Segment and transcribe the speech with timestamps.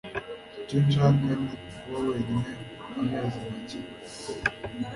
[0.61, 2.41] Icyo nshaka ni ukuba wenyine
[3.01, 3.79] amezi make.